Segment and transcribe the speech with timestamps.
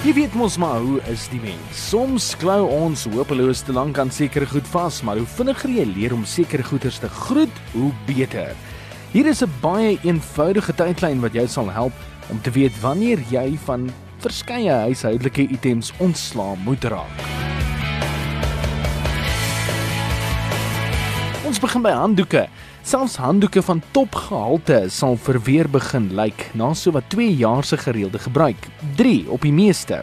[0.00, 1.76] Jy weet mos maar hoe is die mens.
[1.76, 6.14] Soms klou ons hopeloos te lank aan sekere goed vas, maar hoe vinniger jy leer
[6.16, 8.56] om sekere goeders te groet, hoe beter.
[9.12, 11.92] Hier is 'n baie eenvoudige tydlyn wat jou sal help
[12.30, 17.39] om te weet wanneer jy van verskeie huishoudelike items ontslaa moet raak.
[21.50, 22.44] Ons begin by handdoeke.
[22.86, 28.20] Selfs handdoeke van topgehalte sal verweer begin lyk na so wat 2 jaar se gereelde
[28.22, 28.68] gebruik.
[29.00, 29.98] 3 op die meeste.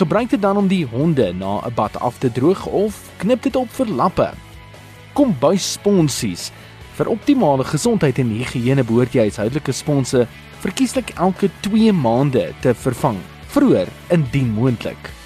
[0.00, 3.56] Gebruik dit dan om die honde na 'n bad af te droog of knip dit
[3.56, 4.28] op vir lappe.
[5.14, 6.50] Kombuissponsies.
[6.98, 10.26] Vir optimale gesondheid en higiëne behoort jy huishoudelike sponse
[10.58, 15.21] verkieslik elke 2 maande te vervang, vroeër indien moontlik.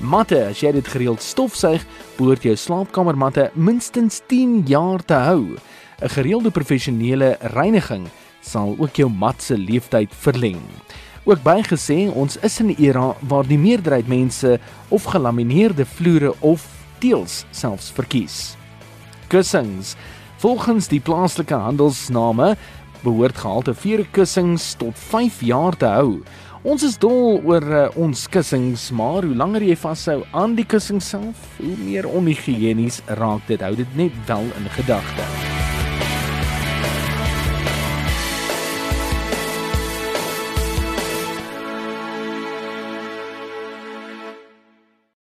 [0.00, 1.84] Matte, as jy dit gereeld stofsuig,
[2.18, 5.56] behoort jou slaapkamermatte minstens 10 jaar te hou.
[6.02, 8.08] 'n Gereelde professionele reiniging
[8.40, 10.60] sal ook jou mat se lewensduur verleng.
[11.24, 16.66] Ook bygesê, ons is in 'n era waar die meerderheid mense of gelamineerde vloere of
[16.98, 18.56] teëls selfs verkies.
[19.28, 19.96] Kussings.
[20.36, 22.56] Volgens die plaaslike handelsname
[23.04, 26.22] behoort gehalte vier kussings tot 5 jaar te hou.
[26.64, 31.02] Ons is dol oor uh, ons kussings, maar hoe langer jy vashou aan die kussing
[31.04, 33.60] self, hoe meer onhigienis raak dit.
[33.60, 35.53] Hou dit net wel in gedagte.